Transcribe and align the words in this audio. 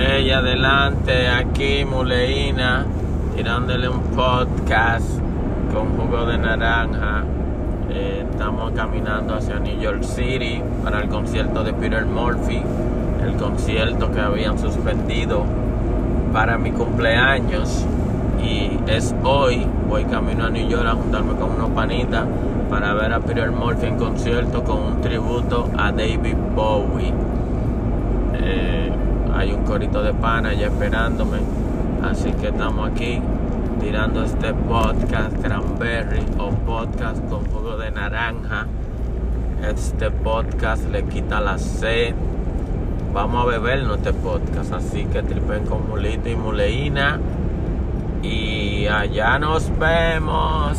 Ella 0.00 0.38
adelante, 0.38 1.28
aquí 1.28 1.84
Muleína, 1.84 2.86
tirándole 3.36 3.86
un 3.86 4.00
podcast 4.00 5.04
con 5.74 5.94
jugo 5.94 6.24
de 6.24 6.38
naranja. 6.38 7.22
Eh, 7.90 8.24
estamos 8.30 8.72
caminando 8.72 9.34
hacia 9.34 9.58
New 9.58 9.78
York 9.78 10.02
City 10.02 10.62
para 10.82 11.00
el 11.00 11.10
concierto 11.10 11.62
de 11.64 11.74
Peter 11.74 12.06
Murphy, 12.06 12.62
el 13.22 13.34
concierto 13.34 14.10
que 14.10 14.20
habían 14.20 14.58
suspendido 14.58 15.44
para 16.32 16.56
mi 16.56 16.70
cumpleaños. 16.70 17.84
Y 18.42 18.78
es 18.90 19.14
hoy, 19.22 19.66
voy 19.86 20.04
camino 20.06 20.46
a 20.46 20.48
New 20.48 20.66
York 20.66 20.86
a 20.86 20.92
juntarme 20.92 21.34
con 21.34 21.50
unos 21.50 21.68
panitas 21.72 22.24
para 22.70 22.94
ver 22.94 23.12
a 23.12 23.20
Peter 23.20 23.50
Murphy 23.50 23.88
en 23.88 23.98
concierto 23.98 24.64
con 24.64 24.78
un 24.78 25.00
tributo 25.02 25.68
a 25.76 25.92
David 25.92 26.36
Bowie. 26.56 27.12
Corito 29.70 30.02
de 30.02 30.12
pana 30.12 30.52
ya 30.52 30.66
esperándome, 30.66 31.38
así 32.02 32.32
que 32.32 32.48
estamos 32.48 32.90
aquí 32.90 33.22
tirando 33.78 34.24
este 34.24 34.52
podcast 34.52 35.40
cranberry 35.40 36.26
o 36.40 36.50
podcast 36.50 37.24
con 37.28 37.44
jugo 37.46 37.76
de 37.76 37.92
naranja. 37.92 38.66
Este 39.62 40.10
podcast 40.10 40.90
le 40.90 41.04
quita 41.04 41.40
la 41.40 41.56
sed. 41.56 42.16
Vamos 43.14 43.44
a 43.44 43.48
bebernos 43.48 43.98
este 43.98 44.12
podcast, 44.12 44.72
así 44.72 45.04
que 45.04 45.22
tripen 45.22 45.64
con 45.66 45.88
mulito 45.88 46.28
y 46.28 46.34
muleína. 46.34 47.20
Y 48.24 48.88
allá 48.88 49.38
nos 49.38 49.70
vemos. 49.78 50.78